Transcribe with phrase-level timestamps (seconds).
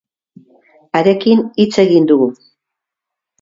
[0.99, 2.29] Harekin hitz egin dugu.